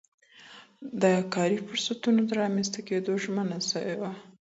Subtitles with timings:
[1.01, 1.03] د
[1.33, 4.11] کاري فرصتونو د رامنځته کيدو ژمنه سوي ده.